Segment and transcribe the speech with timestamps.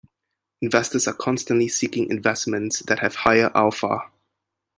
[0.63, 4.09] Investors are constantly seeking investments that have higher alpha.